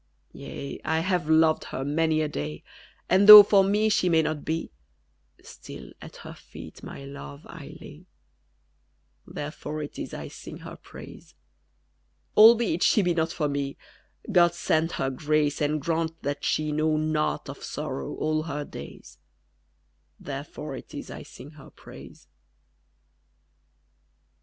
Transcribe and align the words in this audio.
_Yea, 0.31 0.81
I 0.83 1.01
have 1.01 1.29
loved 1.29 1.65
her 1.65 1.85
many 1.85 2.21
a 2.21 2.27
day; 2.27 2.63
And 3.07 3.29
though 3.29 3.43
for 3.43 3.63
me 3.63 3.87
she 3.87 4.09
may 4.09 4.23
not 4.23 4.43
be, 4.43 4.71
Still 5.43 5.91
at 6.01 6.15
her 6.25 6.33
feet 6.33 6.81
my 6.81 7.05
love 7.05 7.45
I 7.45 7.77
lay: 7.79 8.07
Therefore 9.27 9.83
it 9.83 9.99
is 9.99 10.11
I 10.11 10.27
sing 10.27 10.57
her 10.65 10.75
praise. 10.75 11.35
Albeit 12.35 12.81
she 12.81 13.03
be 13.03 13.13
not 13.13 13.31
for 13.31 13.47
me, 13.47 13.77
GOD 14.31 14.55
send 14.55 14.93
her 14.93 15.11
grace 15.11 15.61
and 15.61 15.79
grant 15.79 16.19
that 16.23 16.43
she 16.43 16.71
Know 16.71 16.97
nought 16.97 17.47
of 17.47 17.63
sorrow 17.63 18.15
all 18.15 18.41
her 18.41 18.65
days: 18.65 19.19
_Therefore 20.19 20.79
it 20.79 20.95
is 20.95 21.11
I 21.11 21.21
sing 21.21 21.51
her 21.51 21.69
praise. 21.69 22.27